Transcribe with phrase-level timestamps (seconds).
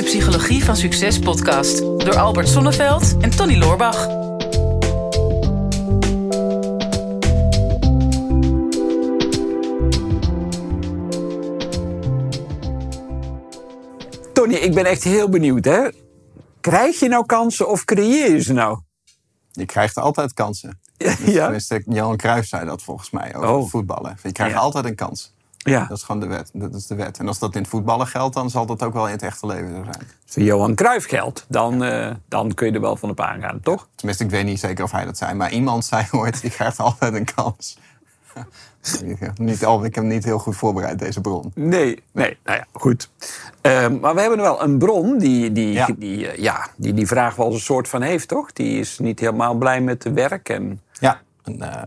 [0.00, 4.08] de Psychologie van Succes podcast door Albert Sonneveld en Tony Loorbach.
[14.32, 15.64] Tony, ik ben echt heel benieuwd.
[15.64, 15.88] Hè?
[16.60, 18.78] Krijg je nou kansen of creëer je ze nou?
[19.52, 20.80] Je krijgt altijd kansen.
[21.24, 21.42] Ja.
[21.42, 23.68] Tenminste, Johan Cruijff zei dat volgens mij over Oh.
[23.70, 24.16] voetballen.
[24.22, 24.60] Je krijgt Ja.
[24.60, 25.34] altijd een kans.
[25.62, 25.84] Ja.
[25.88, 26.50] Dat is gewoon de wet.
[26.52, 27.18] Dat is de wet.
[27.18, 29.46] En als dat in het voetballen geldt, dan zal dat ook wel in het echte
[29.46, 30.08] leven zo zijn.
[30.26, 33.88] Voor Johan Cruijff geldt, dan, eh, dan kun je er wel van op aangaan, toch?
[33.94, 35.34] Tenminste, ik weet niet zeker of hij dat zei.
[35.34, 37.78] Maar iemand zei ooit, je krijgt altijd een kans.
[39.36, 41.52] niet al, ik heb hem niet heel goed voorbereid, deze bron.
[41.54, 43.10] Nee, nee, nou ja, goed.
[43.60, 45.88] Ehm, maar we hebben wel een bron die die, Ja.
[45.98, 48.52] die, eh, ja, die die vraag wel een soort van heeft, toch?
[48.52, 50.48] Die is niet helemaal blij met het werk.
[50.48, 51.82] En, Ja, een eh,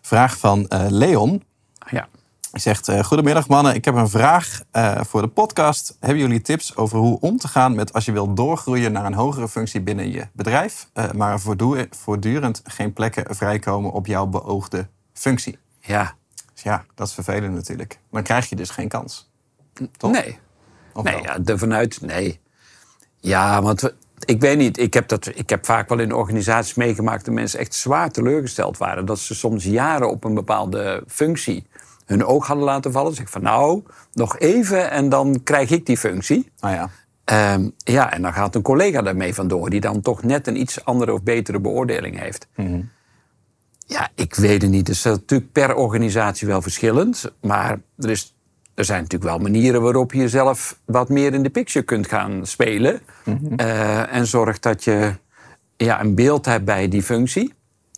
[0.00, 1.42] vraag van Leon.
[1.90, 2.08] ja.
[2.50, 5.96] Hij zegt, eh, goedemiddag mannen, ik heb een vraag eh, voor de podcast.
[6.00, 9.14] Hebben jullie tips over hoe om te gaan met als je wilt doorgroeien naar een
[9.14, 14.26] hogere functie binnen je bedrijf, eh, maar er voortdu- voortdurend geen plekken vrijkomen op jouw
[14.26, 15.58] beoogde functie?
[15.80, 16.14] ja,
[16.54, 17.98] Dus ja, dat is vervelend natuurlijk.
[18.10, 19.30] Dan krijg je dus geen kans.
[19.96, 20.10] Toch?
[20.12, 20.38] nee.
[20.92, 22.40] Of Nee, ja, ervan uit, nee.
[23.16, 23.92] Ja, want
[24.24, 24.78] ik weet niet.
[24.78, 28.78] Ik heb, dat, ik heb vaak wel in organisaties meegemaakt dat mensen echt zwaar teleurgesteld
[28.78, 29.06] waren.
[29.06, 31.66] Dat ze soms jaren op een bepaalde functie
[32.10, 33.14] hun oog hadden laten vallen.
[33.14, 36.52] Zeg ik van nou, nog even en dan krijg ik die functie.
[36.60, 36.90] Nou ja,
[37.30, 39.70] Ehm, ja, en dan gaat een collega daarmee vandoor...
[39.70, 42.48] die dan toch net een iets andere of betere beoordeling heeft.
[43.86, 44.86] Ja, ik weet het niet.
[44.86, 47.32] Het is natuurlijk per organisatie wel verschillend.
[47.40, 48.36] Maar er, is,
[48.74, 50.80] er zijn natuurlijk wel manieren waarop je jezelf...
[50.84, 53.00] wat meer in de picture kunt gaan spelen.
[53.56, 55.14] Eh, en zorgt dat je
[55.76, 57.54] ja, een beeld hebt bij die functie.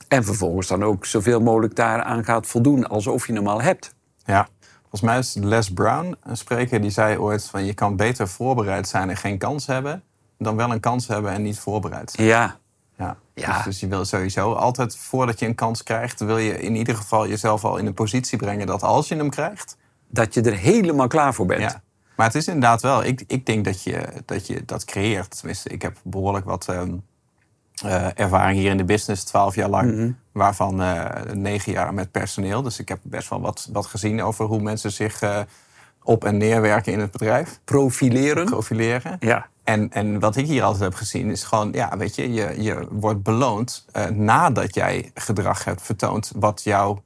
[0.08, 2.88] En vervolgens dan ook zoveel mogelijk daaraan gaat voldoen...
[2.88, 3.94] alsof je hem al hebt.
[4.24, 4.48] Ja.
[4.80, 8.88] Volgens mij is Les Brown, een spreker, die zei ooit van je kan beter voorbereid
[8.88, 10.02] zijn en geen kans hebben,
[10.38, 12.26] dan wel een kans hebben en niet voorbereid zijn.
[12.26, 12.56] Ja,
[12.96, 13.16] Ja.
[13.34, 13.56] Ja.
[13.56, 16.96] Dus, dus je wil sowieso altijd, voordat je een kans krijgt, wil je in ieder
[16.96, 19.76] geval jezelf al in een positie brengen dat als je hem krijgt.
[20.08, 21.60] dat je er helemaal klaar voor bent.
[21.60, 21.82] Ja.
[22.16, 25.36] Maar het is inderdaad wel, ik, ik denk dat je, dat je dat creëert.
[25.36, 26.96] Tenminste, ik heb behoorlijk wat ehm,
[27.84, 29.94] eh, ervaring hier in de business, twaalf jaar lang.
[29.94, 30.10] Mhm.
[30.32, 32.62] Waarvan eh, negen jaar met personeel.
[32.62, 35.40] Dus ik heb best wel wat, wat gezien over hoe mensen zich eh,
[36.02, 37.60] op en neer werken in het bedrijf.
[37.64, 38.44] Profileren.
[38.44, 39.16] Profileren.
[39.20, 39.46] Ja.
[39.64, 42.86] En, en wat ik hier altijd heb gezien is gewoon, ja, weet je, je, je
[42.90, 46.98] wordt beloond nadat jij gedrag hebt vertoond wat jou,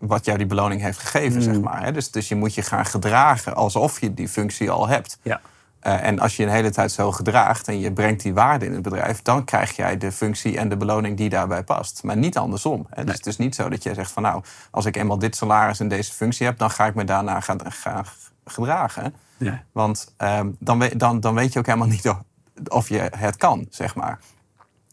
[0.00, 1.84] wat jou die beloning heeft gegeven, zeg maar.
[1.84, 1.92] Hè?
[1.92, 5.18] Dus, dus je moet je gaan gedragen alsof je die functie al hebt.
[5.22, 5.40] Ja.
[5.84, 8.72] Eh, en als je een hele tijd zo gedraagt en je brengt die waarde in
[8.72, 12.02] het bedrijf, dan krijg jij de functie en de beloning die daarbij past.
[12.02, 12.86] Maar niet andersom.
[12.90, 13.04] Hè?
[13.04, 15.80] Dus het is niet zo dat jij zegt van nou, als ik eenmaal dit salaris
[15.80, 18.04] en deze functie heb, dan ga ik me daarna gaan, gaan
[18.44, 19.14] gedragen.
[19.36, 19.62] Ja.
[19.72, 22.18] Want ehm, dan, weet, dan, dan weet je ook helemaal niet of,
[22.68, 24.18] of je het kan, zeg maar.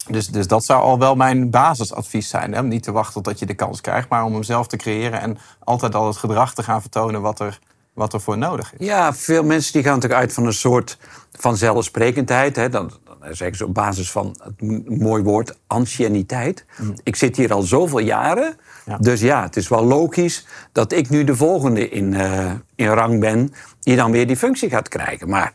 [0.08, 2.54] Dus, dus dat zou al wel mijn basisadvies zijn.
[2.54, 2.60] Hè?
[2.60, 5.22] Om niet te wachten tot je de kans krijgt, maar om hem zelf te creëren
[5.22, 7.60] en altijd al het gedrag te gaan vertonen wat er,
[7.94, 8.86] wat er voor nodig is.
[8.86, 10.98] Ja, veel mensen die gaan natuurlijk uit van een soort
[11.32, 12.56] vanzelfsprekendheid.
[12.56, 12.70] Hè.
[12.70, 16.66] Dan, dan zeggen ze op basis van het mooi woord anciëniteit.
[17.04, 18.56] Ik zit hier al zoveel jaren.
[18.86, 18.98] Ja.
[18.98, 23.20] Dus ja, het is wel logisch dat ik nu de volgende in, eh, in rang
[23.20, 23.54] ben...
[23.80, 25.30] die dan weer die functie gaat krijgen.
[25.30, 25.54] Maar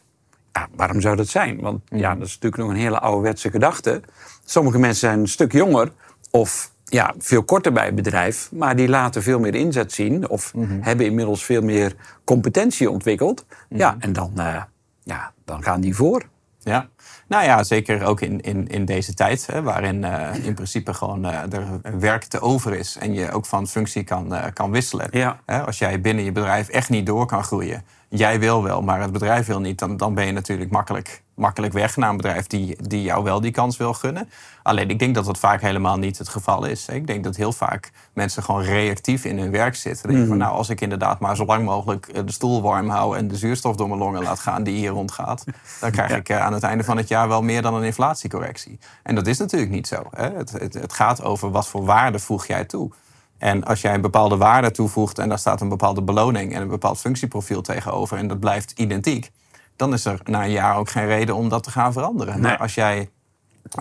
[0.52, 1.60] ja, waarom zou dat zijn?
[1.60, 4.00] Want ja, dat is natuurlijk nog een hele ouderwetse gedachte.
[4.44, 5.92] Sommige mensen zijn een stuk jonger
[6.30, 8.48] of ja, veel korter bij het bedrijf...
[8.52, 10.28] maar die laten veel meer inzet zien...
[10.28, 13.44] of hebben inmiddels veel meer competentie ontwikkeld.
[13.68, 14.62] Ja, en dan, eh,
[15.02, 16.22] ja, dan gaan die voor.
[16.58, 16.88] Ja,
[17.26, 21.24] nou ja, zeker ook in, in, in deze tijd, hè, waarin eh, in principe gewoon
[21.24, 25.08] eh, er werk te over is en je ook van functie kan, kan wisselen.
[25.10, 25.40] Ja.
[25.46, 29.00] Hè, als jij binnen je bedrijf echt niet door kan groeien, jij wil wel, maar
[29.00, 32.46] het bedrijf wil niet, dan, dan ben je natuurlijk makkelijk, makkelijk weg naar een bedrijf
[32.46, 34.28] die, die jou wel die kans wil gunnen.
[34.62, 36.88] Alleen ik denk dat dat vaak helemaal niet het geval is.
[36.88, 40.08] Ik denk dat heel vaak mensen gewoon reactief in hun werk zitten.
[40.08, 43.16] Denken van, nou, als ik inderdaad maar zo lang mogelijk eh, de stoel warm hou
[43.16, 45.44] en de zuurstof door mijn longen laat gaan die hier rondgaat,
[45.80, 48.78] dan krijg ik eh, aan het einde van het jaar wel meer dan een inflatiecorrectie.
[49.02, 50.02] En dat is natuurlijk niet zo.
[50.10, 50.30] Hè?
[50.30, 52.90] Het, het, het gaat over wat voor waarde voeg jij toe.
[53.38, 56.68] En als jij een bepaalde waarde toevoegt en daar staat een bepaalde beloning en een
[56.68, 59.30] bepaald functieprofiel tegenover en dat blijft identiek,
[59.76, 62.32] dan is er na een jaar ook geen reden om dat te gaan veranderen.
[62.32, 62.42] Nee.
[62.42, 63.10] Maar als jij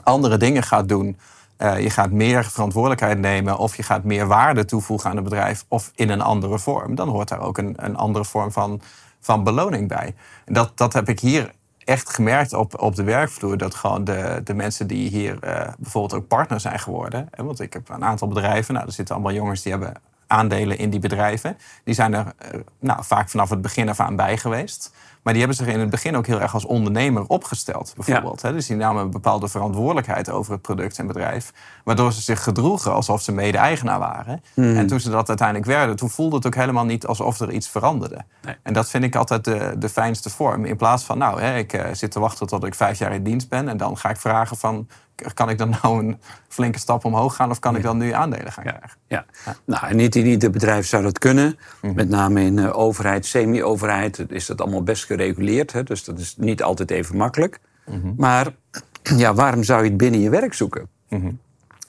[0.03, 1.17] andere dingen gaat doen,
[1.57, 5.65] eh, je gaat meer verantwoordelijkheid nemen of je gaat meer waarde toevoegen aan het bedrijf
[5.67, 8.81] of in een andere vorm, dan hoort daar ook een, een andere vorm van,
[9.19, 10.15] van beloning bij.
[10.45, 11.51] Dat, dat heb ik hier
[11.85, 13.57] echt gemerkt op, op de werkvloer.
[13.57, 17.27] Dat gewoon de, de mensen die hier eh, bijvoorbeeld ook partner zijn geworden.
[17.31, 19.93] Hè, want ik heb een aantal bedrijven, nou, er zitten allemaal jongens die hebben
[20.27, 21.57] aandelen in die bedrijven.
[21.83, 24.93] Die zijn er eh, nou, vaak vanaf het begin af aan bij geweest.
[25.25, 28.41] Maar die hebben zich in het begin ook heel erg als ondernemer opgesteld, bijvoorbeeld.
[28.41, 28.51] Ja.
[28.51, 31.53] Dus die namen een bepaalde verantwoordelijkheid over het product en bedrijf.
[31.83, 34.43] Waardoor ze zich gedroegen alsof ze mede-eigenaar waren.
[34.53, 34.75] Hmm.
[34.75, 37.69] En toen ze dat uiteindelijk werden, toen voelde het ook helemaal niet alsof er iets
[37.69, 38.17] veranderde.
[38.41, 38.55] Nee.
[38.63, 40.65] En dat vind ik altijd de, de fijnste vorm.
[40.65, 43.23] In plaats van, nou, hè, ik uh, zit te wachten tot ik vijf jaar in
[43.23, 43.69] dienst ben.
[43.69, 44.87] En dan ga ik vragen van,
[45.33, 48.51] kan ik dan nou een flinke stap omhoog gaan of kan ik dan nu aandelen
[48.51, 48.89] gaan krijgen?
[49.07, 49.25] Ja,
[49.65, 51.57] nou en niet in ieder bedrijf zou dat kunnen.
[51.81, 51.93] Mhm.
[51.93, 55.71] Met name in uh, overheid, semi-overheid is dat allemaal best gereguleerd.
[55.71, 55.83] Hè?
[55.83, 57.59] Dus dat is niet altijd even makkelijk.
[57.85, 58.13] Mhm.
[58.17, 58.53] Maar
[59.17, 60.87] ja, waarom zou je het binnen je werk zoeken?
[61.09, 61.31] Mhm.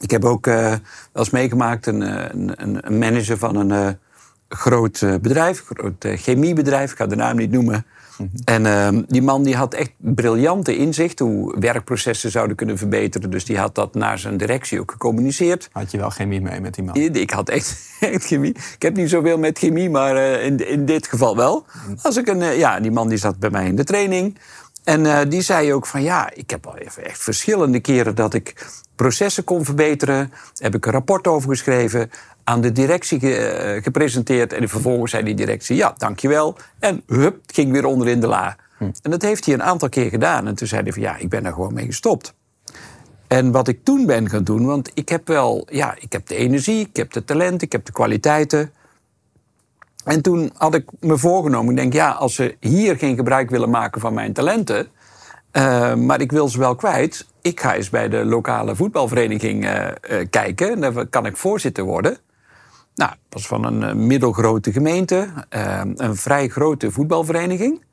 [0.00, 0.78] Ik heb ook uh, wel
[1.12, 3.99] eens meegemaakt een, eh, een, een manager van een
[4.49, 7.87] groot bedrijf, een groot chemiebedrijf, ik ga de naam niet noemen.
[8.45, 13.31] En ehm, die man die had echt briljante inzicht hoe werkprocessen zouden kunnen verbeteren.
[13.31, 15.69] Dus die had dat naar zijn directie ook gecommuniceerd.
[15.73, 16.97] Had je wel chemie mee met die man?
[16.97, 18.55] Ik had echt, echt chemie.
[18.75, 21.67] Ik heb niet zoveel met chemie, maar uh, in, in dit geval wel.
[22.03, 24.39] Als ik een, uh, ja, die man die zat bij mij in de training.
[24.85, 28.35] En uh, die zei ook van ja, ik heb al even echt verschillende keren dat
[28.35, 28.67] ik
[28.97, 30.33] processen kon verbeteren.
[30.57, 32.11] Heb ik een rapport over geschreven
[32.45, 34.53] aan de directie ge, uh, gepresenteerd.
[34.53, 36.57] En vervolgens zei die directie, ja, dankjewel.
[36.79, 38.57] En hup, het ging weer onder in de la.
[38.79, 38.85] Hm.
[39.03, 40.47] En dat heeft hij een aantal keer gedaan.
[40.47, 42.35] En toen zei hij van, ja, ik ben er gewoon mee gestopt.
[43.27, 46.35] En wat ik toen ben gaan doen, want ik heb wel, ja, ik heb de
[46.35, 48.73] energie, ik heb de talent, ik heb de kwaliteiten.
[50.05, 53.71] En toen had ik me voorgenomen, ik denk, ja, als ze hier geen gebruik willen
[53.71, 54.89] maken van mijn talenten,
[55.53, 59.73] uh, maar ik wil ze wel kwijt, ik ga eens bij de lokale voetbalvereniging uh,
[60.11, 60.71] uh, kijken.
[60.71, 62.17] En daar kan ik voorzitter worden.
[62.95, 65.29] Nou, dat was van een eh, middelgrote gemeente,
[65.97, 67.85] een vrij grote voetbalvereniging.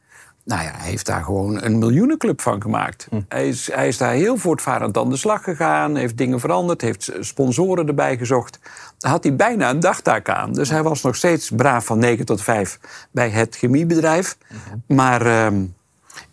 [0.46, 3.08] Nou ja, hij heeft daar gewoon een miljoenenclub van gemaakt.
[3.10, 3.22] Hm.
[3.28, 7.12] Hij, is, hij is daar heel voortvarend aan de slag gegaan, heeft dingen veranderd, heeft
[7.20, 8.60] sponsoren erbij gezocht.
[8.98, 10.54] Daar had hij bijna een dagtaak aan.
[10.54, 12.80] Dus hij was nog steeds braaf van 9 tot 5
[13.12, 14.38] bij het chemiebedrijf.
[14.48, 14.96] Hm.
[14.96, 15.60] Maar uh,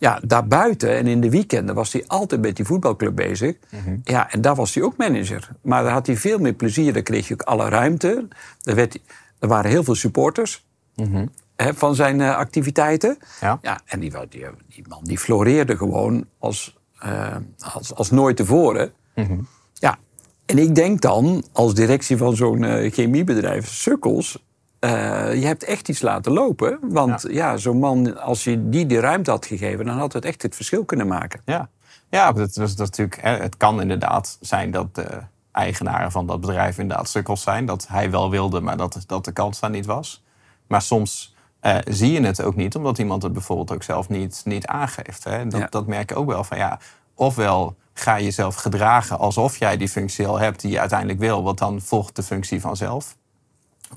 [0.00, 3.56] ja, daarbuiten en in de weekenden was hij altijd met die voetbalclub bezig.
[3.70, 3.96] Mhm.
[4.04, 5.48] Ja, en daar was hij ook manager.
[5.62, 6.92] Maar daar had hij veel meer plezier.
[6.92, 8.28] Daar kreeg je ook alle ruimte.
[8.62, 8.98] Er, werd,
[9.38, 10.66] er waren heel veel supporters
[10.96, 11.26] mhm.
[11.56, 13.18] hè, van zijn uh, activiteiten.
[13.40, 13.58] Ja.
[13.62, 17.36] ja en die, die, die, man die floreerde gewoon als, uh,
[17.74, 18.92] als, als nooit tevoren.
[19.14, 19.38] Mhm.
[19.72, 19.98] Ja,
[20.46, 24.48] en ik denk dan, als directie van zo'n uh, chemiebedrijf, sukkels...
[24.80, 24.90] Uh,
[25.34, 26.78] je hebt echt iets laten lopen.
[26.82, 30.42] Want ja, zo'n man, als je die de ruimte had gegeven, dan had het echt
[30.42, 31.40] het verschil kunnen maken.
[31.44, 31.68] Ja,
[32.08, 35.20] ja dat, dat, dat natuurlijk, het kan inderdaad zijn dat de
[35.52, 37.66] eigenaren van dat bedrijf inderdaad sukkels zijn.
[37.66, 40.24] Dat hij wel wilde, maar dat, dat de kans daar niet was.
[40.66, 44.42] Maar soms uh, zie je het ook niet, omdat iemand het bijvoorbeeld ook zelf niet,
[44.44, 45.24] niet aangeeft.
[45.24, 45.46] Hè?
[45.46, 46.78] Dat, dat merk je ook wel van ja,
[47.14, 51.42] ofwel ga je jezelf gedragen alsof jij die functie al hebt die je uiteindelijk wil,
[51.42, 53.16] want dan volgt de functie vanzelf.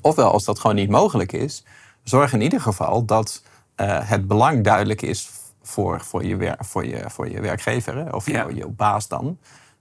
[0.00, 1.64] Ofwel, als dat gewoon niet mogelijk is,
[2.02, 3.42] zorg in ieder geval dat
[3.76, 5.30] uh, het belang duidelijk is
[5.62, 8.46] voor, voor, je, wer voor, je, voor je werkgever, hè, of ja.
[8.54, 9.38] je baas dan,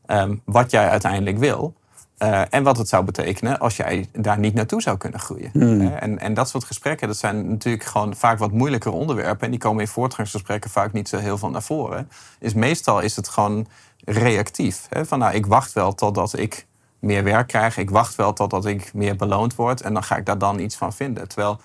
[0.07, 1.73] um, wat jij uiteindelijk wil.
[2.19, 5.49] Uh, en wat het zou betekenen als jij daar niet naartoe zou kunnen groeien.
[5.53, 5.81] Hmm.
[5.81, 9.45] En, en dat soort gesprekken, dat zijn natuurlijk gewoon vaak wat moeilijker onderwerpen.
[9.45, 12.09] En die komen in voortgangsgesprekken vaak niet zo heel veel naar voren.
[12.39, 13.67] Is meestal is het gewoon
[14.05, 14.85] reactief.
[14.89, 15.05] Hè?
[15.05, 16.65] Van nou, ik wacht wel totdat ik
[17.03, 17.77] meer werk krijg.
[17.77, 20.75] Ik wacht wel totdat ik meer beloond word en dan ga ik daar dan iets
[20.75, 21.27] van vinden.
[21.27, 21.61] Terwijl,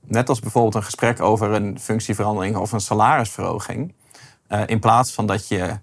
[0.00, 3.94] net als bijvoorbeeld een gesprek over een functieverandering of een salarisverhoging,
[4.48, 5.78] uh, in plaats van dat je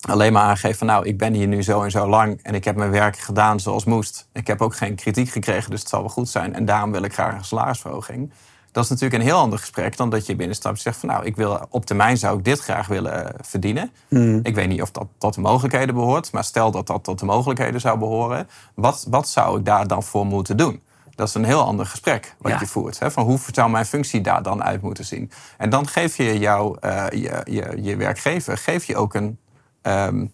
[0.00, 2.64] alleen maar aangeeft van nou, ik ben hier nu zo en zo lang en ik
[2.64, 4.28] heb mijn werk gedaan zoals moest.
[4.32, 7.02] Ik heb ook geen kritiek gekregen, dus het zal wel goed zijn en daarom wil
[7.02, 8.32] ik graag een salarisverhoging.
[8.72, 11.24] Dat is natuurlijk een heel ander gesprek dan dat je binnenstapt en zegt van nou,
[11.24, 13.92] ik wil, op termijn zou ik dit graag willen verdienen.
[14.08, 14.40] Hmm.
[14.42, 17.24] Ik weet niet of dat tot de mogelijkheden behoort, maar stel dat dat tot de
[17.24, 20.82] mogelijkheden zou behoren, wat, wat zou ik daar dan voor moeten doen?
[21.14, 22.98] Dat is een heel ander gesprek wat je voert.
[22.98, 23.10] Hè?
[23.10, 25.30] Van hoe zou mijn functie daar dan uit moeten zien?
[25.56, 29.38] En dan geef je jouw, uh, je, je, je werkgever geef je ook een,
[29.82, 30.32] um,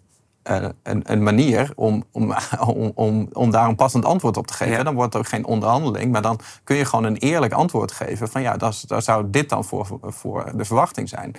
[0.50, 2.34] uh, een, een, manier om, om,
[2.74, 4.84] om, om, om daar een passend antwoord op te geven.
[4.84, 8.28] Dan wordt het ook geen onderhandeling, maar dan kun je gewoon een eerlijk antwoord geven
[8.28, 11.34] van ja, daar zou dit dan voor, voor de verwachting zijn.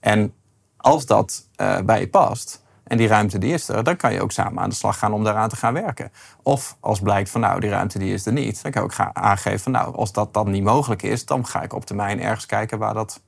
[0.00, 0.34] En
[0.76, 4.22] als dat uh, bij je past en die ruimte die is er, dan kan je
[4.22, 6.12] ook samen aan de slag gaan om daaraan te gaan werken.
[6.42, 8.94] Of als blijkt van nou, die ruimte die is er niet, dan kan je ook
[8.94, 12.20] gaan aangeven van nou, als dat dan niet mogelijk is, dan ga ik op termijn
[12.20, 13.20] ergens kijken waar dat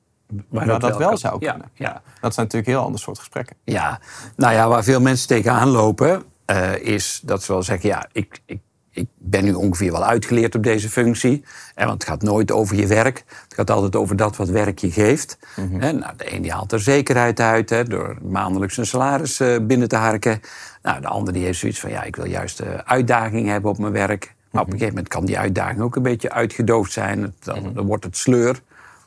[0.48, 1.70] maar dat, dat wel, zou kunnen.
[1.74, 3.56] Ja, Dat zijn natuurlijk heel ander soort gesprekken.
[3.64, 4.00] Ja,
[4.36, 8.40] nou ja, waar veel mensen tegenaan lopen, uh, is dat ze wel zeggen: ja, ik,
[8.46, 11.44] ik, ik ben nu ongeveer wel uitgeleerd op deze functie.
[11.74, 13.24] En want het gaat nooit over je werk.
[13.44, 15.38] Het gaat altijd over dat wat werk je geeft.
[15.56, 15.78] Mm -hmm.
[15.78, 19.88] nou, de een die haalt er zekerheid uit hè, door maandelijks een salaris uh, binnen
[19.88, 20.40] te harken.
[20.82, 23.78] Nou, de ander die heeft zoiets van: ja, ik wil juist uh, uitdaging hebben op
[23.78, 24.34] mijn werk.
[24.50, 27.34] Maar op een gegeven moment kan die uitdaging ook een beetje uitgedoofd zijn.
[27.38, 28.60] Dan, dan wordt het sleur.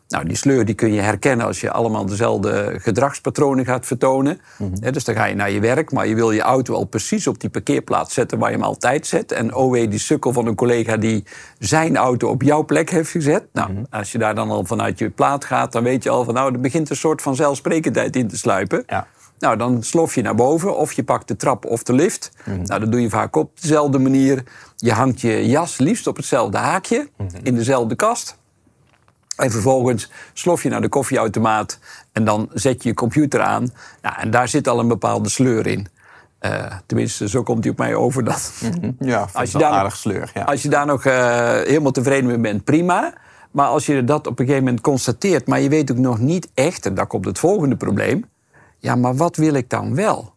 [0.09, 4.41] Nou, die sleur die kun je herkennen als je allemaal dezelfde gedragspatronen gaat vertonen.
[4.91, 7.39] dus dan ga je naar je werk, maar je wil je auto al precies op
[7.39, 9.31] die parkeerplaats zetten waar je hem altijd zet.
[9.31, 11.23] En oh wee, die sukkel van een collega die
[11.59, 13.43] zijn auto op jouw plek heeft gezet.
[13.53, 16.33] Nou, als je daar dan al vanuit je plaat gaat, dan weet je al van
[16.33, 18.83] nou, er begint een soort van zelfsprekendheid in te sluipen.
[18.87, 19.07] Ja.
[19.39, 22.31] Nou, dan slof je naar boven of je pakt de trap of de lift.
[22.45, 24.43] Nou, dat doe je vaak op dezelfde manier.
[24.75, 27.09] Je hangt je jas liefst op hetzelfde haakje,
[27.43, 28.37] in dezelfde kast.
[29.39, 31.79] En vervolgens slof je naar de koffieautomaat
[32.11, 33.71] en dan zet je je computer aan.
[34.01, 35.87] Ja, en daar zit al een bepaalde sleur in.
[36.39, 38.23] Eh, tenminste, zo komt hij op mij over.
[38.23, 38.51] Dat.
[38.99, 40.31] Ja, Als je daar- aardig sleur.
[40.33, 40.41] Ja.
[40.43, 41.15] Als je daar nog eh,
[41.53, 43.13] helemaal tevreden mee bent, prima.
[43.51, 46.49] Maar als je dat op een gegeven moment constateert, maar je weet ook nog niet
[46.53, 48.25] echt, en daar komt het volgende probleem.
[48.77, 50.33] Ja, maar wat wil ik dan wel?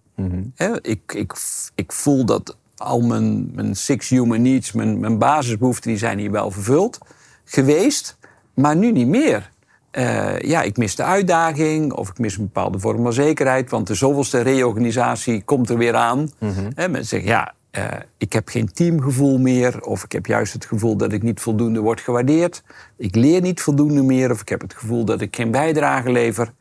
[0.54, 1.32] Hè, ik, ik,
[1.74, 6.30] ik voel dat al mijn, mijn six human needs, mijn, mijn basisbehoeften, die zijn hier
[6.30, 6.98] wel vervuld
[7.44, 8.16] geweest,
[8.54, 9.50] maar nu niet meer.
[9.90, 13.86] Eh, ja, ik mis de uitdaging of ik mis een bepaalde vorm van zekerheid, want
[13.86, 16.30] de zoveelste reorganisatie komt er weer aan.
[16.74, 17.84] Hè, mensen zeggen, ja, eh,
[18.18, 21.80] ik heb geen teamgevoel meer of ik heb juist het gevoel dat ik niet voldoende
[21.80, 22.62] word gewaardeerd.
[22.96, 26.52] Ik leer niet voldoende meer of ik heb het gevoel dat ik geen bijdrage lever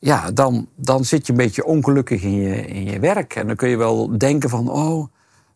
[0.00, 3.34] ja, dan, dan zit je een beetje ongelukkig in je, in je werk.
[3.34, 5.06] En dan kun je wel denken van, oh,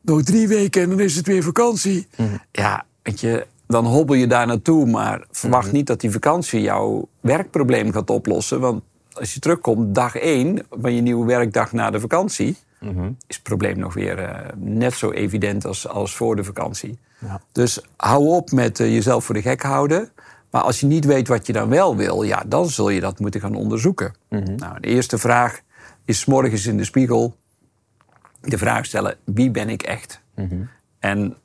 [0.01, 2.07] nog drie weken en dan is het weer vakantie.
[2.53, 4.87] Ja, weet je, dan hobbel je daar naartoe.
[4.87, 8.61] Maar verwacht niet dat die vakantie jouw werkprobleem gaat oplossen.
[8.61, 12.57] Want als je terugkomt, dag één van je nieuwe werkdag na de vakantie...
[13.27, 16.99] is het probleem nog weer eh, net zo evident als, als voor de vakantie.
[17.19, 17.41] Ja.
[17.53, 20.11] Dus hou op met eh, jezelf voor de gek houden.
[20.51, 23.19] Maar als je niet weet wat je dan wel wil, ja, dan zul je dat
[23.19, 24.15] moeten gaan onderzoeken.
[24.57, 25.61] Nou, de eerste vraag
[26.05, 27.35] is 's morgens in de spiegel
[28.41, 30.21] de vraag stellen: wie ben ik echt?
[30.99, 31.37] En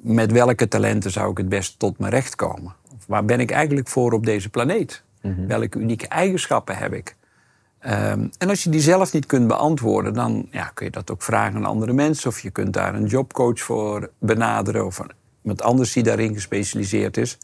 [0.00, 2.74] met welke talenten zou ik het best tot mijn recht komen?
[2.94, 5.02] Of waar ben ik eigenlijk voor op deze planeet?
[5.46, 7.16] Welke unieke eigenschappen heb ik?
[7.78, 11.22] Ehm, en als je die zelf niet kunt beantwoorden, dan ja, kun je dat ook
[11.22, 12.30] vragen aan andere mensen.
[12.30, 15.00] Of je kunt daar een jobcoach voor benaderen of
[15.42, 17.38] iemand anders die daarin gespecialiseerd is.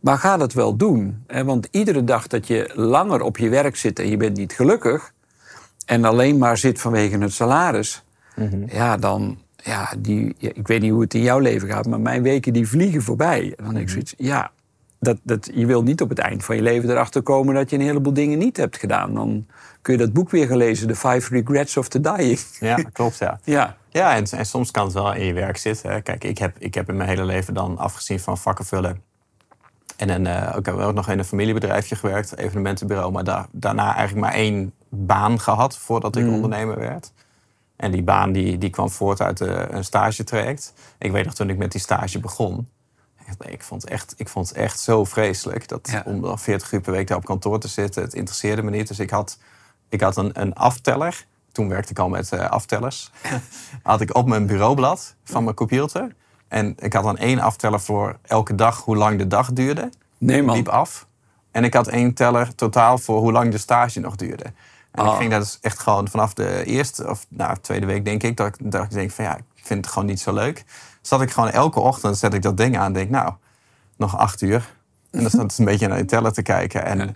[0.00, 1.24] Maar ga dat wel doen.
[1.26, 1.44] Hè?
[1.44, 5.12] Want iedere dag dat je langer op je werk zit en je bent niet gelukkig...
[5.86, 8.02] en alleen maar zit vanwege het salaris...
[8.66, 9.38] ja, dan...
[9.64, 12.52] Ja, die, ja, ik weet niet hoe het in jouw leven gaat, maar mijn weken
[12.52, 13.54] die vliegen voorbij.
[13.56, 14.50] En dan denk ik zoiets, ja,
[15.00, 17.76] dat, dat, je wil niet op het eind van je leven erachter komen dat je
[17.76, 19.14] een heleboel dingen niet hebt gedaan.
[19.14, 19.46] Dan
[19.82, 22.40] kun je dat boek weer gaan lezen, The Five Regrets of the Dying.
[22.60, 23.40] Ja, klopt, ja.
[23.44, 25.90] Ja, Ja, en, en soms kan het wel in je werk zitten.
[25.90, 26.00] hè.
[26.00, 29.02] Kijk, ik heb, ik heb in mijn hele leven dan afgezien van vakken vullen.
[29.96, 33.12] En dan, eh, ik heb ook nog in een familiebedrijfje gewerkt, evenementenbureau.
[33.12, 37.12] Maar daar, daarna eigenlijk maar één baan gehad voordat ik ondernemer werd.
[37.80, 40.72] En die baan die, die kwam voort uit eh, een stagetraject.
[40.98, 42.68] Ik weet nog toen ik met die stage begon.
[43.38, 45.68] Ik vond het echt, ik vond het echt zo vreselijk.
[45.68, 46.02] Dat Ja.
[46.06, 48.02] om dan 40 uur per week daar op kantoor te zitten.
[48.02, 48.88] Het interesseerde me niet.
[48.88, 49.38] Dus ik had,
[49.88, 51.26] ik had een, een afteller.
[51.52, 53.10] Toen werkte ik al met eh, aftellers.
[53.82, 56.14] had ik op mijn bureaublad van mijn computer.
[56.48, 59.90] En ik had dan één afteller voor elke dag hoe lang de dag duurde.
[60.18, 60.56] nee man.
[60.56, 61.06] Liep af.
[61.50, 64.44] En ik had één teller totaal voor hoe lang de stage nog duurde.
[64.92, 65.16] En ik Ah.
[65.16, 68.46] ging dat dus echt gewoon vanaf de eerste of nou, tweede week, denk ik, dat
[68.46, 70.64] ik, dat ik denk van ja, ik vind het gewoon niet zo leuk.
[71.00, 73.32] Zat ik gewoon elke ochtend, zet ik dat ding aan en denk, nou,
[73.96, 74.74] nog acht uur.
[75.10, 76.84] En dan zat ik een beetje naar die teller te kijken.
[76.84, 77.14] En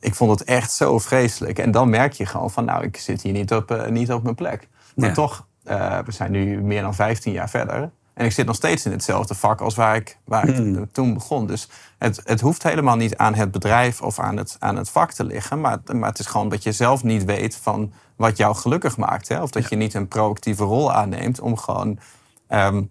[0.00, 1.58] ik vond het echt zo vreselijk.
[1.58, 4.22] En dan merk je gewoon van, nou, ik zit hier niet op, eh, niet op
[4.22, 4.68] mijn plek.
[4.94, 5.14] Maar Ja.
[5.14, 7.90] toch, eh, we zijn nu meer dan 15 jaar verder.
[8.16, 10.92] En ik zit nog steeds in hetzelfde vak als waar ik, waar ik Hmm.
[10.92, 11.46] toen begon.
[11.46, 11.68] Dus
[11.98, 15.24] het, het hoeft helemaal niet aan het bedrijf of aan het, aan het vak te
[15.24, 15.60] liggen.
[15.60, 19.28] Maar, maar het is gewoon dat je zelf niet weet van wat jou gelukkig maakt.
[19.28, 19.42] Hè?
[19.42, 21.98] Of dat je niet een proactieve rol aanneemt om gewoon
[22.48, 22.82] ehm,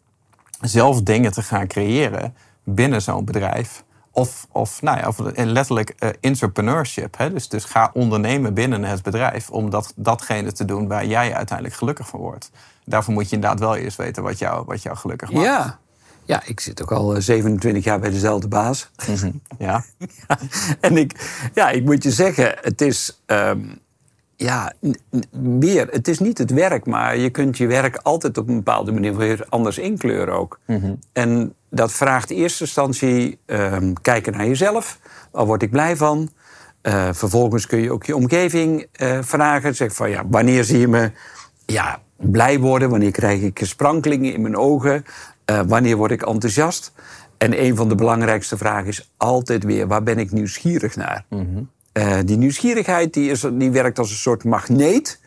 [0.62, 3.84] zelf dingen te gaan creëren binnen zo'n bedrijf.
[4.15, 7.17] Of, of, nou ja, of letterlijk eh, entrepreneurship.
[7.17, 7.34] Hè?
[7.34, 11.77] Dus, dus ga ondernemen binnen het bedrijf om dat, datgene te doen waar jij uiteindelijk
[11.77, 12.51] gelukkig van wordt.
[12.86, 15.45] Daarvoor moet je inderdaad wel eerst weten wat jou, wat jou gelukkig maakt.
[15.45, 15.79] Ja.
[16.25, 18.89] ja, ik zit ook al eh, 27 jaar bij dezelfde baas.
[19.57, 19.84] Ja.
[20.79, 23.22] en ik, ja, ik moet je zeggen, het is.
[23.25, 23.60] ehm,
[24.36, 24.74] ja,
[25.60, 28.92] weer, het is niet het werk, maar je kunt je werk altijd op een bepaalde
[28.92, 30.60] manier weer anders inkleuren ook.
[31.13, 35.00] En dat vraagt in eerste instantie ehm, kijken naar jezelf.
[35.32, 36.30] Waar word ik blij van?
[36.82, 39.75] Eh, vervolgens kun je ook je omgeving eh, vragen.
[39.75, 41.12] Zeg van ja, wanneer zie je me
[41.65, 42.89] ja, blij worden?
[42.89, 45.06] Wanneer krijg ik sprankelingen in mijn ogen?
[45.46, 46.94] Eh, wanneer word ik enthousiast?
[47.38, 51.25] En een van de belangrijkste vragen is altijd weer: waar ben ik nieuwsgierig naar?
[51.96, 55.20] Eh, die nieuwsgierigheid die is, die werkt als een soort magneet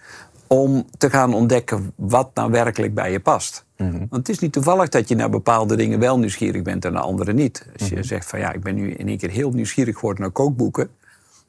[0.47, 3.65] om te gaan ontdekken wat nou werkelijk bij je past.
[3.77, 7.03] Want het is niet toevallig dat je naar bepaalde dingen wel nieuwsgierig bent en naar
[7.03, 7.67] andere niet.
[7.79, 10.31] Als je zegt van ja, ik ben nu in één keer heel nieuwsgierig geworden naar
[10.31, 10.91] kookboeken.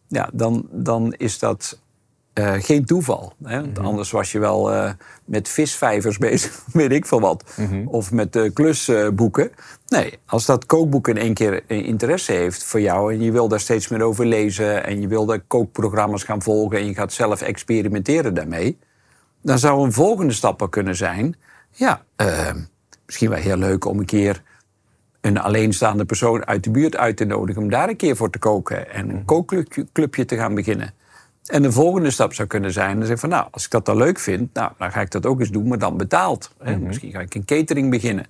[0.08, 1.80] Ja, dan, dan is dat
[2.39, 3.34] eh, geen toeval.
[3.43, 3.62] Hè?
[3.62, 4.91] Want anders was je wel eh,
[5.25, 7.43] met visvijvers bezig, weet ik veel wat.
[7.86, 9.51] Of met uh, klusboeken.
[9.88, 13.13] nee, als dat kookboek in één keer interesse heeft voor jou...
[13.13, 14.84] en je wil daar steeds meer over lezen...
[14.84, 16.77] en je wil daar kookprogramma's gaan volgen...
[16.77, 18.77] en je gaat zelf experimenteren daarmee...
[19.41, 21.36] dan zou een volgende stap kunnen zijn...
[21.72, 22.03] ja,
[23.05, 24.43] misschien wel heel leuk om een keer
[25.22, 27.62] een alleenstaande persoon uit de buurt uit te nodigen...
[27.62, 30.93] om daar een keer voor te koken en een kookclubje te gaan beginnen...
[31.50, 33.98] En de volgende stap zou kunnen zijn, dan zeg van nou, als ik dat dan
[33.98, 36.51] leuk vind, nou, dan ga ik dat ook eens doen, maar dan betaald.
[36.63, 36.84] Mhm.
[36.84, 38.25] Misschien ga ik een catering beginnen.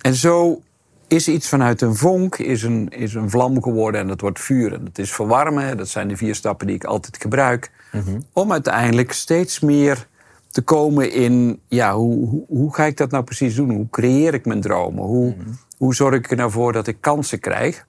[0.00, 0.62] En zo
[1.06, 4.72] is iets vanuit een vonk, is een, is een vlam geworden en dat wordt vuur.
[4.72, 7.70] En dat is verwarmen, dat zijn de vier stappen die ik altijd gebruik.
[7.92, 8.20] Mhm.
[8.32, 10.06] Om uiteindelijk steeds meer
[10.50, 13.70] te komen in, ja, hoe, hoe, hoe, ga ik dat nou precies doen?
[13.70, 15.04] Hoe creëer ik mijn dromen?
[15.04, 15.48] Hoe, mhm.
[15.76, 17.86] hoe zorg ik er nou voor dat ik kansen krijg?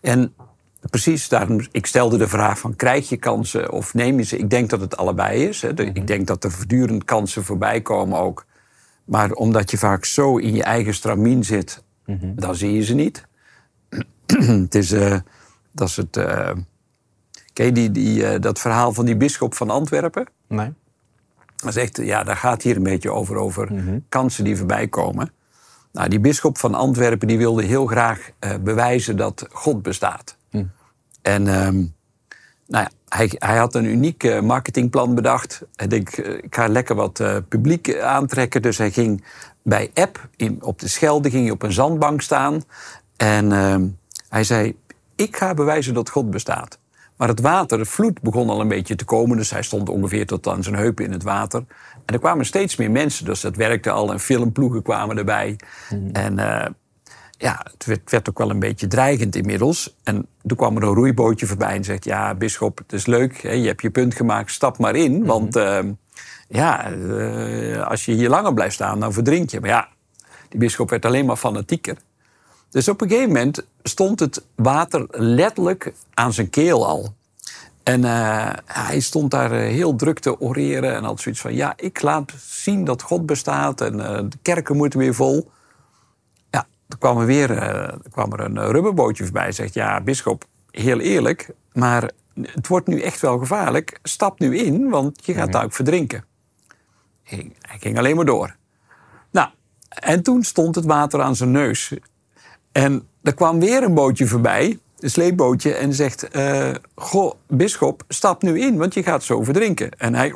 [0.00, 0.34] En
[0.80, 4.38] Precies, daarom, ik stelde de vraag van krijg je kansen of neem je ze?
[4.38, 5.62] Ik denk dat het allebei is.
[5.62, 5.80] Hè.
[5.80, 6.04] Ik mhm.
[6.04, 8.46] denk dat er voortdurend kansen voorbij komen ook.
[9.04, 12.34] Maar omdat je vaak zo in je eigen stramien zit, mhm.
[12.34, 13.26] dan zie je ze niet.
[14.64, 15.16] het is, uh,
[15.72, 16.16] dat is het...
[16.16, 16.50] Uh,
[17.52, 20.26] ken je die, die, uh, dat verhaal van die bisschop van Antwerpen?
[20.46, 20.72] Nee.
[21.56, 23.98] Dat is echt, ja, daar gaat hier een beetje over, over mhm.
[24.08, 25.32] kansen die voorbij komen.
[25.92, 28.30] Nou, die bisschop van Antwerpen die wilde heel graag
[28.60, 30.37] bewijzen dat God bestaat.
[31.22, 31.94] En um,
[32.66, 35.62] nou ja, hij, hij, had een uniek uh, marketingplan bedacht.
[35.76, 38.62] Hij denkt, uh, ik ga lekker wat uh, publiek aantrekken.
[38.62, 39.24] Dus hij ging
[39.62, 42.62] bij App in, op de Schelde ging hij op een zandbank staan.
[43.16, 43.86] En ehm,
[44.28, 44.76] hij zei,
[45.16, 46.78] ik ga bewijzen dat God bestaat.
[47.16, 49.36] Maar het water, de vloed begon al een beetje te komen.
[49.36, 51.64] Dus hij stond ongeveer tot aan zijn heupen in het water.
[52.04, 53.24] En er kwamen steeds meer mensen.
[53.24, 54.12] Dus dat werkte al.
[54.12, 55.56] En filmploegen kwamen erbij.
[55.90, 56.10] Mm.
[56.12, 56.38] En
[57.38, 59.94] ja, het werd, werd, ook wel een beetje dreigend inmiddels.
[60.02, 62.04] En toen kwam er een roeibootje voorbij en zegt...
[62.04, 65.18] ja, bisschop, het is leuk, hè, je hebt je punt gemaakt, stap maar in.
[65.18, 65.26] Mhm.
[65.26, 65.78] Want uh,
[66.48, 69.60] ja, uh, als je hier langer blijft staan, dan verdrink je.
[69.60, 69.88] Maar ja,
[70.48, 71.96] die bisschop werd alleen maar fanatieker.
[72.70, 77.14] Dus op een gegeven moment stond het water letterlijk aan zijn keel al.
[77.82, 81.54] En uh, hij stond daar heel druk te oreren en had zoiets van...
[81.54, 83.96] ja, ik laat zien dat God bestaat en
[84.28, 85.50] de kerken moeten weer vol...
[86.88, 89.52] Er kwam er weer uh, kwam er een eh, rubberbootje voorbij.
[89.52, 92.10] Zegt, ja, bisschop, heel eerlijk, maar
[92.42, 93.98] het wordt nu echt wel gevaarlijk.
[94.02, 95.52] Stap nu in, want je gaat mhm.
[95.52, 96.24] daar ook verdrinken.
[97.22, 98.56] Hij, hij ging alleen maar door.
[99.30, 99.48] Nou,
[99.88, 101.92] en toen stond het water aan zijn neus.
[102.72, 108.42] En er kwam weer een bootje voorbij, een sleepbootje, en zegt: uh, Goh, bisschop, stap
[108.42, 109.90] nu in, want je gaat zo verdrinken.
[109.90, 110.30] En hij.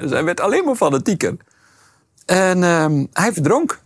[0.00, 1.36] Dus hij werd alleen maar fanatieker.
[2.26, 3.80] En uh, hij verdronk.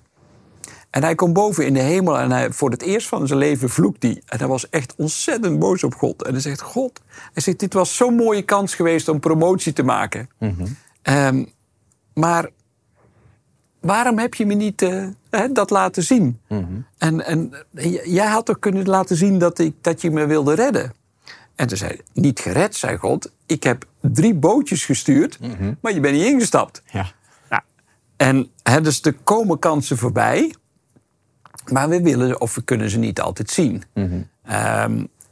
[0.95, 3.69] En hij komt boven in de hemel en hij, voor het eerst van zijn leven
[3.69, 4.23] vloekt hij.
[4.27, 6.23] En hij was echt ontzettend boos op God.
[6.23, 7.01] En hij zegt, God,
[7.33, 10.29] hij zegt, dit was zo'n mooie kans geweest om promotie te maken.
[10.39, 10.67] Mhm.
[11.03, 11.45] Ehm,
[12.13, 12.51] maar
[13.81, 15.09] waarom heb je me niet uh,
[15.53, 16.41] dat laten zien?
[16.49, 16.65] Mhm.
[16.99, 17.53] en, en
[18.05, 20.93] jij had toch kunnen laten zien dat, ik, dat je me wilde redden?
[21.55, 23.31] En toen zei niet gered, zei God.
[23.47, 25.75] Ik heb drie bootjes gestuurd, mhm.
[25.81, 26.83] maar je bent niet ingestapt.
[26.87, 27.13] Ja.
[27.49, 27.63] Nou,
[28.17, 30.55] en he, dus er komen kansen voorbij.
[31.73, 33.83] Maar we willen of we kunnen ze niet altijd zien.
[33.95, 34.27] Mm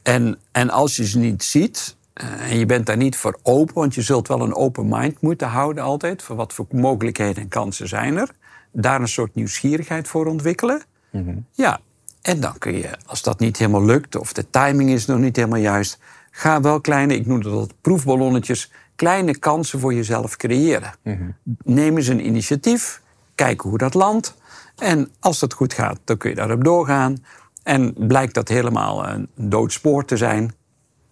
[0.03, 3.75] en, en als je ze niet ziet uh, en je bent daar niet voor open,
[3.75, 7.49] want je zult wel een open mind moeten houden altijd, voor wat voor mogelijkheden en
[7.49, 8.29] kansen zijn er.
[8.73, 10.83] Daar een soort nieuwsgierigheid voor ontwikkelen.
[11.11, 11.81] Mm Ja,
[12.23, 15.37] en dan kun je, als dat niet helemaal lukt of de timing is nog niet
[15.37, 15.99] helemaal juist,
[16.31, 20.93] ga wel kleine, ik noem dat proefballonnetjes, kleine kansen voor jezelf creëren.
[21.03, 23.03] Mm Neem eens een initiatief,
[23.35, 24.35] kijk hoe dat landt.
[24.83, 27.25] En als dat goed gaat, dan kun je daarop doorgaan.
[27.63, 30.55] En blijkt dat helemaal een doodspoor te zijn,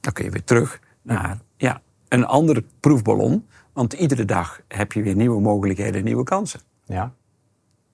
[0.01, 3.47] dan kun je weer terug naar ja, een andere proefballon.
[3.73, 6.61] Want iedere dag heb je weer nieuwe mogelijkheden en nieuwe kansen.
[6.85, 7.13] Ja,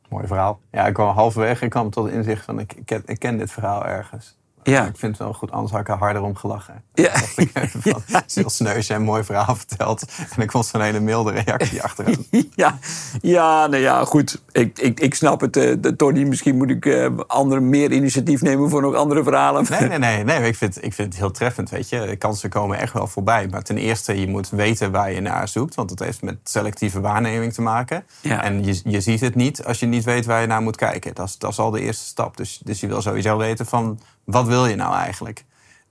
[0.09, 0.61] mooi verhaal.
[0.71, 4.39] Ja, ik kwam halverwege, ik kwam tot inzicht van ik, ik ken dit verhaal ergens.
[4.71, 4.87] Ja.
[4.87, 6.83] ik vind het wel goed, anders had ik er harder om gelachen.
[6.95, 7.15] Ja.
[7.37, 7.51] Ik
[7.83, 8.23] van, ja.
[8.35, 10.05] heel sneus en mooi verhaal verteld.
[10.37, 12.25] En ik vond zo'n hele milde reactie achteraan.
[12.55, 12.79] Ja,
[13.21, 14.43] ja nou ja, goed.
[14.53, 16.23] Ik, ik, ik snap het, uh, Tony.
[16.23, 19.67] Misschien moet ik uh, andere, meer initiatief nemen voor nog andere verhalen.
[19.69, 20.25] Nee, nee, nee.
[20.25, 22.07] nee ik, vind, ik vind het heel treffend, weet je.
[22.07, 23.49] De kansen komen echt wel voorbij.
[23.51, 25.75] Maar ten eerste, je moet weten waar je naar zoekt.
[25.75, 28.05] Want het heeft met selectieve waarneming te maken.
[28.21, 28.43] Ja.
[28.43, 31.15] En je, je ziet het niet als je niet weet waar je naar moet kijken.
[31.15, 32.37] Dat is, dat is al de eerste stap.
[32.37, 35.45] Dus, dus je wil sowieso weten van wat wil je nou eigenlijk?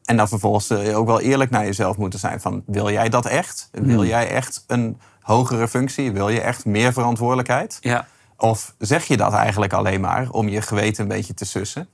[0.04, 2.41] En dan vervolgens uh, ook wel eerlijk naar jezelf moeten zijn.
[2.41, 3.69] Van, wil jij dat echt?
[3.71, 4.06] Wil Hmm.
[4.06, 6.12] jij echt een hogere functie?
[6.12, 7.78] Wil je echt meer verantwoordelijkheid?
[7.82, 8.08] Ja.
[8.38, 11.88] Of zeg je dat eigenlijk alleen maar om je geweten een beetje te sussen?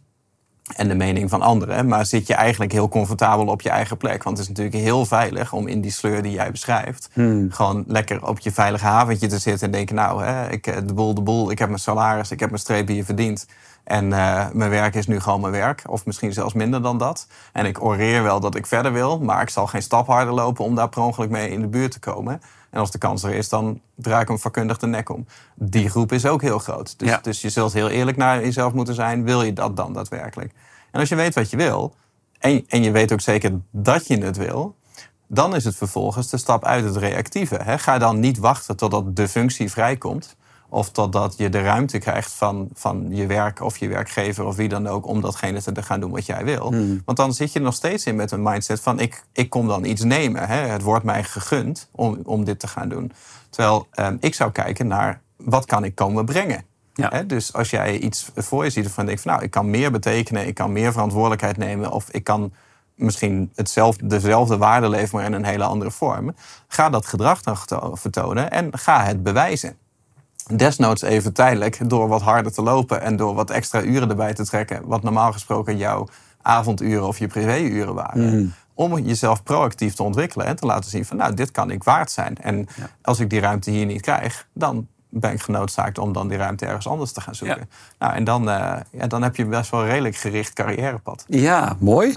[0.76, 1.88] En de mening van anderen.
[1.88, 4.24] Maar zit je eigenlijk heel comfortabel op je eigen plek?
[4.24, 7.10] Want het is natuurlijk heel veilig om in die sleur die jij beschrijft...
[7.50, 9.96] gewoon lekker op je veilige haventje te zitten en denken...
[9.96, 12.62] nou, hè, ik, eh, de boel, de boel, ik heb mijn salaris, ik heb mijn
[12.62, 13.46] streep hier verdiend...
[13.84, 15.84] En uh, mijn werk is nu gewoon mijn werk.
[15.88, 17.28] Of misschien zelfs minder dan dat.
[17.54, 19.20] En ik oreer wel dat ik verder wil.
[19.20, 21.92] Maar ik zal geen stap harder lopen om daar per ongeluk mee in de buurt
[21.92, 22.42] te komen.
[22.72, 25.26] En als de kans er is, dan draai ik hem vakkundig de nek om.
[25.56, 27.00] Die groep is ook heel groot.
[27.00, 27.20] Dus, Ja.
[27.22, 29.24] dus je zult heel eerlijk naar jezelf moeten zijn.
[29.24, 30.54] Wil je dat dan daadwerkelijk?
[30.92, 31.96] En als je weet wat je wil.
[32.40, 34.76] En, en je weet ook zeker dat je het wil.
[35.28, 37.56] Dan is het vervolgens de stap uit het reactieve.
[37.56, 37.78] Hè?
[37.78, 40.36] Ga dan niet wachten totdat de functie vrijkomt.
[40.74, 44.70] Of totdat je de ruimte krijgt van, van je werk of je werkgever of wie
[44.70, 46.74] dan ook om datgene te gaan doen wat jij wil.
[47.06, 49.84] Want dan zit je nog steeds in met een mindset van ik, ik kom dan
[49.84, 50.48] iets nemen.
[50.48, 50.56] Hè?
[50.56, 53.12] Het wordt mij gegund om, om dit te gaan doen.
[53.50, 56.64] Terwijl um, ik zou kijken naar wat kan ik komen brengen.
[56.94, 57.10] Ja.
[57.10, 57.26] Hè?
[57.26, 59.92] Dus als jij iets voor je ziet waarvan je denkt van nou ik kan meer
[59.92, 62.54] betekenen, ik kan meer verantwoordelijkheid nemen of ik kan
[62.96, 66.36] misschien hetzelfde, dezelfde waarde leveren maar in een hele andere vorm.
[66.68, 67.58] Ga dat gedrag dan
[67.98, 69.76] vertonen en ga het bewijzen.
[70.58, 74.46] Desnoods even tijdelijk door wat harder te lopen en door wat extra uren erbij te
[74.46, 76.08] trekken, wat normaal gesproken jouw
[76.42, 78.38] avonduren of je privéuren waren.
[78.40, 78.54] Mm.
[78.74, 82.12] Om jezelf proactief te ontwikkelen en te laten zien van nou, dit kan ik waard
[82.12, 82.38] zijn.
[82.38, 82.90] En Ja.
[83.02, 86.66] als ik die ruimte hier niet krijg, dan ben ik genoodzaakt om dan die ruimte
[86.66, 87.68] ergens anders te gaan zoeken.
[87.70, 88.06] Ja.
[88.06, 91.26] Nou, en dan, uh, ja, dan heb je best wel een redelijk gericht carrièrepad.
[91.28, 92.16] Ja, mooi.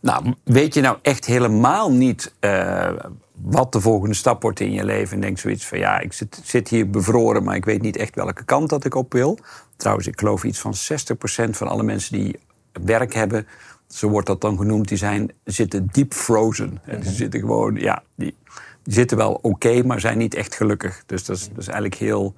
[0.00, 2.90] Nou, weet je nou echt helemaal niet uh,
[3.32, 5.14] wat de volgende stap wordt in je leven?
[5.14, 8.14] En denk zoiets van, ja, ik zit, zit, hier bevroren, maar ik weet niet echt
[8.14, 9.38] welke kant dat ik op wil.
[9.76, 12.38] Trouwens, ik geloof iets van 60% van alle mensen die
[12.72, 13.46] werk hebben,
[13.86, 16.70] zo wordt dat dan genoemd, die zijn, zitten deep frozen.
[16.70, 17.02] Mm -hmm.
[17.02, 18.36] Ze zitten gewoon, ja, die,
[18.84, 21.02] die zitten wel oké, okay, maar zijn niet echt gelukkig.
[21.06, 22.34] Dus dat is, dat is eigenlijk heel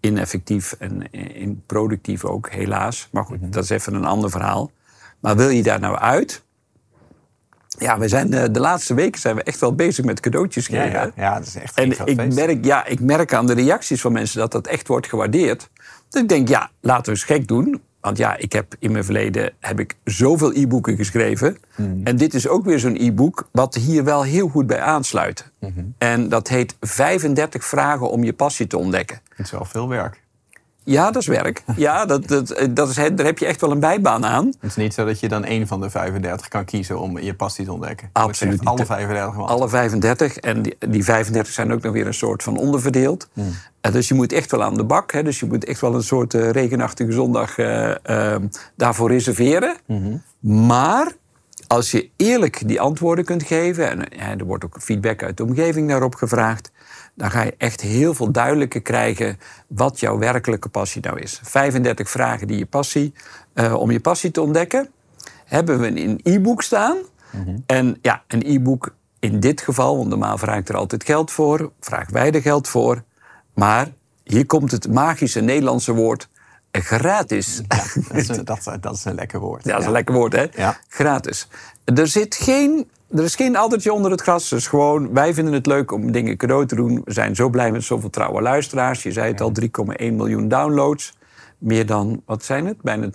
[0.00, 3.08] ineffectief en improductief ook, helaas.
[3.12, 4.70] Maar goed, dat is even een ander verhaal.
[5.20, 6.42] Maar wil je daar nou uit?
[7.78, 10.90] Ja, we zijn de, de laatste weken zijn we echt wel bezig met cadeautjes geven.
[10.90, 11.12] Ja, ja.
[11.16, 14.38] ja dat is echt En ik merk, ja, ik merk aan de reacties van mensen
[14.38, 15.70] dat dat echt wordt gewaardeerd.
[16.08, 17.82] Dus ik denk, ja, laten we eens gek doen.
[18.04, 21.56] Want ja, ik heb in mijn verleden heb ik zoveel e-boeken geschreven.
[21.76, 22.00] Mm.
[22.04, 25.50] En dit is ook weer zo'n e-book wat hier wel heel goed bij aansluit.
[25.58, 25.94] Mm -hmm.
[25.98, 29.20] En dat heet 35 vragen om je passie te ontdekken.
[29.28, 30.22] Het is wel veel werk.
[30.82, 31.62] Ja, dat is werk.
[31.76, 34.46] Ja, dat, dat, dat is, daar heb je echt wel een bijbaan aan.
[34.46, 37.34] Het is niet zo dat je dan één van de 35 kan kiezen om je
[37.34, 38.10] passie te ontdekken.
[38.12, 38.68] Absoluut niet.
[38.68, 39.48] Alle 35 man.
[39.48, 40.36] Alle 35.
[40.36, 43.28] En die, die 35 zijn ook nog weer een soort van onderverdeeld.
[43.32, 43.54] Hmm.
[43.86, 45.12] Uh, dus je moet echt wel aan de bak.
[45.12, 45.22] Hè?
[45.22, 48.36] Dus je moet echt wel een soort uh, regenachtige zondag uh,
[48.76, 49.76] daarvoor reserveren.
[49.86, 49.98] Mhm.
[49.98, 50.04] Mm
[50.40, 50.66] -hmm.
[50.66, 51.12] Maar
[51.66, 54.10] als je eerlijk die antwoorden kunt geven...
[54.10, 56.72] en er wordt ook feedback uit de omgeving daarop gevraagd...
[57.14, 61.40] dan ga je echt heel veel duidelijker krijgen wat jouw werkelijke passie nou is.
[61.42, 63.12] 35 vragen die je passie,
[63.76, 64.88] om je passie te ontdekken.
[65.44, 66.96] Hebben we in een e-book staan.
[67.30, 67.62] Mm -hmm.
[67.66, 71.72] En ja, een e-book in dit geval, want normaal vraag ik er altijd geld voor...
[71.80, 73.02] vragen wij er geld voor.
[73.54, 73.88] Maar
[74.24, 76.28] hier komt het magische Nederlandse woord
[76.82, 77.62] gratis.
[77.68, 77.76] Ja,
[78.08, 79.64] dat, is een, dat, dat, is een lekker woord.
[79.64, 80.46] Ja, dat is een lekker woord, hè?
[80.56, 80.78] Ja.
[80.88, 81.48] Gratis.
[81.84, 82.88] Er zit geen...
[83.08, 84.48] Er is geen addertje onder het gras.
[84.48, 87.02] Dus gewoon, wij vinden het leuk om dingen cadeau te doen.
[87.04, 89.02] We zijn zo blij met zoveel trouwe luisteraars.
[89.02, 91.16] Je zei het al, 3,1 miljoen downloads.
[91.58, 92.82] Meer dan, wat zijn het?
[92.82, 93.08] Bijna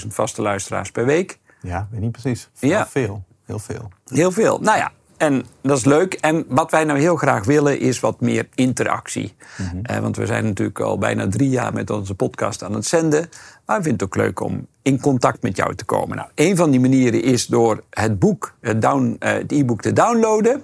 [0.00, 1.38] 20.000 vaste luisteraars per week.
[1.60, 2.50] Ja, weet niet precies.
[2.58, 2.86] Ja.
[2.86, 3.88] Veel, heel veel.
[4.06, 4.58] Heel veel.
[4.60, 6.14] Nou ja, en dat is leuk.
[6.14, 9.34] En wat wij nou heel graag willen is wat meer interactie.
[9.56, 9.80] Mm -hmm.
[9.90, 13.28] uh, want we zijn natuurlijk al bijna drie jaar met onze podcast aan het zenden.
[13.66, 16.16] Maar we vinden het ook leuk om in contact met jou te komen.
[16.16, 19.92] Nou, een van die manieren is door het boek, het, down, uh, het e-book te
[19.92, 20.62] downloaden.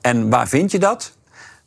[0.00, 1.16] En waar vind je dat?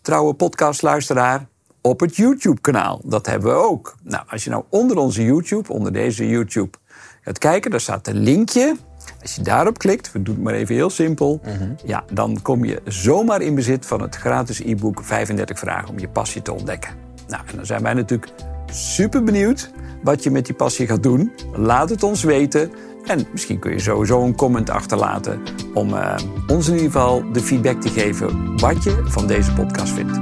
[0.01, 1.47] Trouwe podcastluisteraar
[1.81, 3.01] op het YouTube-kanaal.
[3.03, 3.95] Dat hebben we ook.
[4.03, 6.77] Nou, als je nou onder onze YouTube, onder deze YouTube
[7.21, 8.75] gaat kijken, daar staat een linkje.
[9.21, 11.51] Als je daarop klikt, we doen het maar even heel simpel, Mhm.
[11.53, 11.75] mm -hmm.
[11.85, 16.07] ja, dan kom je zomaar in bezit van het gratis e-book 35 vragen om je
[16.09, 16.91] passie te ontdekken.
[17.27, 18.31] Nou, en dan zijn wij natuurlijk
[18.71, 19.71] super benieuwd
[20.03, 21.31] wat je met die passie gaat doen.
[21.55, 22.71] Laat het ons weten.
[23.05, 25.41] En misschien kun je sowieso een comment achterlaten
[25.73, 26.15] om uh,
[26.47, 30.19] ons in ieder geval de feedback te geven wat je van deze podcast vindt.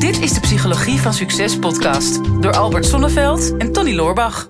[0.00, 4.48] Dit is de Psychologie van Succes podcast door Albert Sonneveld en Tony Loorbach.